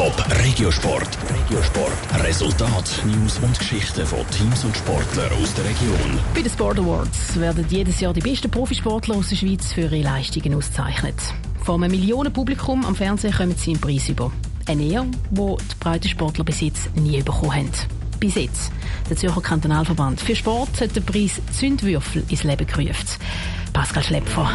Top 0.00 0.24
Regiosport. 0.42 1.18
Regiosport. 1.28 2.24
Resultat, 2.24 3.02
News 3.04 3.38
und 3.42 3.58
Geschichten 3.58 4.06
von 4.06 4.20
Teams 4.30 4.64
und 4.64 4.74
Sportlern 4.74 5.30
aus 5.34 5.52
der 5.52 5.66
Region. 5.66 6.18
Bei 6.34 6.40
den 6.40 6.50
Sport 6.50 6.78
Awards 6.78 7.38
werden 7.38 7.66
jedes 7.68 8.00
Jahr 8.00 8.14
die 8.14 8.22
besten 8.22 8.50
Profisportler 8.50 9.16
aus 9.16 9.28
der 9.28 9.36
Schweiz 9.36 9.74
für 9.74 9.82
ihre 9.82 10.00
Leistungen 10.00 10.54
ausgezeichnet. 10.54 11.16
Vor 11.62 11.74
einem 11.74 11.90
Millionenpublikum 11.90 12.86
am 12.86 12.96
Fernsehen 12.96 13.34
kommen 13.34 13.54
sie 13.58 13.72
einen 13.72 13.80
Preis 13.82 14.08
über. 14.08 14.32
Eine 14.64 14.84
Ehre, 14.84 15.06
die 15.32 15.36
die 15.36 15.74
Breitensportler 15.78 16.44
bis 16.44 16.62
jetzt 16.62 16.96
nie 16.96 17.20
bekommen 17.20 17.52
haben. 17.52 17.70
Bis 18.18 18.36
jetzt. 18.36 18.72
Der 19.10 19.18
Zürcher 19.18 19.42
Kantonalverband 19.42 20.18
für 20.18 20.34
Sport 20.34 20.80
hat 20.80 20.96
den 20.96 21.04
Preis 21.04 21.42
Zündwürfel 21.52 22.24
ins 22.26 22.44
Leben 22.44 22.66
gerufen. 22.66 23.18
Pascal 23.74 24.02
Schlepfer. 24.02 24.50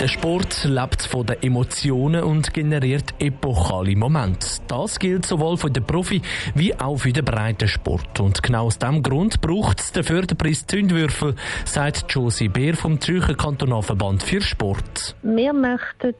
Der 0.00 0.06
Sport 0.06 0.62
lebt 0.62 1.02
von 1.02 1.26
den 1.26 1.42
Emotionen 1.42 2.22
und 2.22 2.54
generiert 2.54 3.14
epochale 3.18 3.96
Momente. 3.96 4.46
Das 4.68 5.00
gilt 5.00 5.26
sowohl 5.26 5.56
für 5.56 5.72
den 5.72 5.84
Profi 5.84 6.22
wie 6.54 6.72
auch 6.78 6.98
für 6.98 7.12
den 7.12 7.24
breiten 7.24 7.66
Sport. 7.66 8.20
Und 8.20 8.40
genau 8.40 8.66
aus 8.66 8.78
diesem 8.78 9.02
Grund 9.02 9.40
braucht 9.40 9.80
es 9.80 9.90
den 9.90 10.04
Förderpreis 10.04 10.64
Zündwürfel, 10.68 11.34
sagt 11.64 12.04
Josie 12.10 12.48
Beer 12.48 12.76
vom 12.76 13.00
Zürcher 13.00 13.34
Kantonalverband 13.34 14.22
für 14.22 14.40
Sport. 14.40 15.16
Wir 15.22 15.52
möchten 15.52 16.14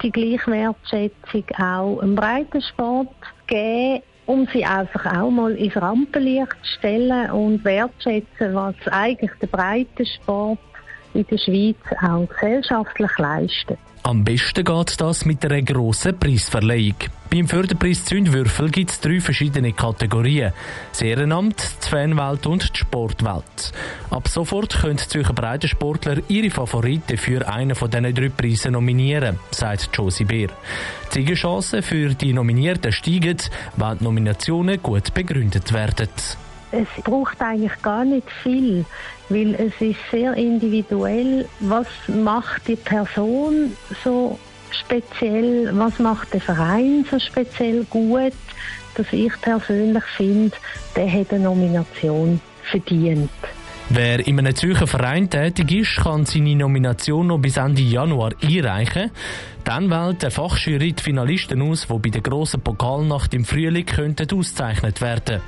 die 0.00 0.12
Gleichwertschätzung 0.12 1.44
auch 1.58 1.98
im 2.02 2.14
breiten 2.14 2.62
Sport 2.62 3.08
geben 3.48 4.02
um 4.26 4.48
sie 4.52 4.64
einfach 4.64 5.06
auch 5.06 5.30
mal 5.30 5.52
ins 5.52 5.76
Rampenlicht 5.76 6.56
zu 6.62 6.78
stellen 6.78 7.30
und 7.30 7.64
wertschätzen, 7.64 8.54
was 8.54 8.74
eigentlich 8.90 9.30
der 9.40 9.46
breite 9.46 10.04
Sport 10.04 10.58
in 11.16 11.26
der 11.26 11.38
Schweiz 11.38 11.76
auch 12.02 12.28
gesellschaftlich 12.28 13.18
leisten. 13.18 13.76
Am 14.02 14.22
besten 14.22 14.64
geht 14.64 15.00
das 15.00 15.24
mit 15.24 15.44
einer 15.44 15.62
grossen 15.62 16.16
Preisverleihung. 16.16 16.94
Beim 17.28 17.48
Förderpreis 17.48 18.04
Zündwürfel 18.04 18.70
gibt 18.70 18.90
es 18.90 19.00
drei 19.00 19.20
verschiedene 19.20 19.72
Kategorien. 19.72 20.52
Das 20.92 21.02
Ehrenamt, 21.02 21.56
die 21.84 21.88
Fanwelt 21.88 22.46
und 22.46 22.72
die 22.72 22.78
Sportwelt. 22.78 23.72
Ab 24.10 24.28
sofort 24.28 24.80
können 24.80 24.98
Zürcher 24.98 25.32
Breitensportler 25.32 26.18
ihre 26.28 26.50
Favoriten 26.50 27.16
für 27.16 27.48
einen 27.48 27.74
von 27.74 27.90
diesen 27.90 28.14
drei 28.14 28.28
Preisen 28.28 28.74
nominieren, 28.74 29.40
sagt 29.50 29.90
Josie 29.92 30.24
Beer. 30.24 30.50
Die 31.12 31.22
Siegerchancen 31.22 31.82
für 31.82 32.14
die 32.14 32.32
Nominierten 32.32 32.92
steigen, 32.92 33.38
wenn 33.76 33.98
die 33.98 34.04
Nominationen 34.04 34.80
gut 34.80 35.12
begründet 35.14 35.72
werden 35.72 36.08
es 36.72 36.88
braucht 37.04 37.40
eigentlich 37.40 37.80
gar 37.82 38.04
nicht 38.04 38.30
viel, 38.42 38.84
weil 39.28 39.54
es 39.54 39.72
ist 39.80 39.98
sehr 40.10 40.34
individuell. 40.34 41.48
Was 41.60 41.86
macht 42.08 42.68
die 42.68 42.76
Person 42.76 43.76
so 44.04 44.38
speziell? 44.70 45.70
Was 45.76 45.98
macht 45.98 46.32
der 46.34 46.40
Verein 46.40 47.06
so 47.10 47.18
speziell 47.18 47.84
gut, 47.84 48.32
dass 48.96 49.06
ich 49.12 49.32
persönlich 49.40 50.04
finde, 50.16 50.56
der 50.94 51.10
hat 51.10 51.32
eine 51.32 51.44
Nomination 51.44 52.40
verdient. 52.64 53.30
Wer 53.88 54.26
in 54.26 54.38
einem 54.38 54.54
Zürcher 54.54 54.88
Verein 54.88 55.30
tätig 55.30 55.70
ist, 55.70 55.96
kann 56.02 56.26
seine 56.26 56.56
Nomination 56.56 57.28
noch 57.28 57.38
bis 57.38 57.56
Ende 57.56 57.82
Januar 57.82 58.32
einreichen. 58.42 59.12
Dann 59.62 59.90
wählt 59.90 60.22
der 60.22 60.32
Fachjury 60.32 60.92
die 60.92 61.02
Finalisten 61.02 61.62
aus, 61.62 61.86
die 61.86 61.98
bei 61.98 62.08
der 62.10 62.20
grossen 62.20 62.62
Pokalnacht 62.62 63.32
im 63.32 63.44
Frühling 63.44 63.86
könnten 63.86 64.28
ausgezeichnet 64.36 65.00
werden. 65.00 65.40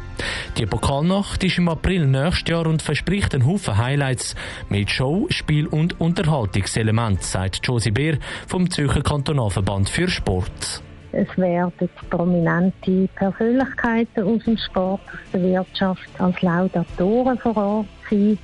Die 0.56 0.66
Pokalnacht 0.66 1.42
ist 1.42 1.58
im 1.58 1.68
April 1.68 2.06
nächstes 2.06 2.48
Jahr 2.48 2.66
und 2.68 2.80
verspricht 2.80 3.34
einen 3.34 3.44
Haufen 3.44 3.76
Highlights 3.76 4.36
mit 4.68 4.88
Show, 4.88 5.26
Spiel 5.30 5.66
und 5.66 6.00
Unterhaltungselement, 6.00 7.24
sagt 7.24 7.66
Josie 7.66 7.90
Beer 7.90 8.18
vom 8.46 8.70
Zürcher 8.70 9.02
Kantonalverband 9.02 9.88
für 9.88 10.08
Sport. 10.08 10.82
Es 11.12 11.28
werden 11.36 11.88
prominente 12.10 13.08
Persönlichkeiten 13.14 14.24
aus 14.24 14.44
dem 14.44 14.58
Sport, 14.58 15.00
aus 15.10 15.30
der 15.32 15.42
Wirtschaft 15.42 16.08
als 16.18 16.40
Laudatoren 16.42 17.38
vor 17.38 17.56
Ort 17.56 17.86
sein. 18.10 18.38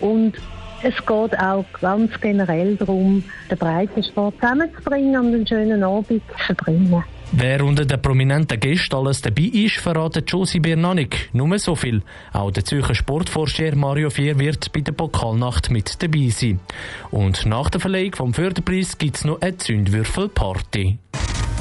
Und 0.00 0.34
es 0.82 0.94
geht 0.96 1.38
auch 1.40 1.64
ganz 1.80 2.20
generell 2.20 2.76
darum, 2.76 3.24
den 3.50 3.58
Breitensport 3.58 4.34
zusammenzubringen 4.34 5.16
und 5.18 5.34
einen 5.34 5.46
schönen 5.46 5.82
Abend 5.82 6.08
zu 6.08 6.44
verbringen. 6.46 7.02
Wer 7.32 7.64
unter 7.64 7.84
den 7.84 8.00
prominenten 8.00 8.60
Gästen 8.60 8.94
alles 8.94 9.22
dabei 9.22 9.50
ist, 9.52 9.78
verratet 9.78 10.30
Josie 10.30 10.60
Bernanik. 10.60 11.30
Nur 11.32 11.58
so 11.58 11.74
viel. 11.74 12.02
Auch 12.32 12.52
der 12.52 12.64
Zürcher 12.64 12.94
Sportvorsteher 12.94 13.74
Mario 13.74 14.10
Vier 14.10 14.38
wird 14.38 14.72
bei 14.72 14.82
der 14.82 14.92
Pokalnacht 14.92 15.70
mit 15.70 16.00
dabei 16.02 16.28
sein. 16.28 16.60
Und 17.10 17.44
nach 17.46 17.70
der 17.70 17.80
Verleihung 17.80 18.14
vom 18.14 18.34
Förderpreis 18.34 18.98
gibt 18.98 19.16
es 19.16 19.24
noch 19.24 19.40
eine 19.40 19.56
Zündwürfelparty. 19.56 20.98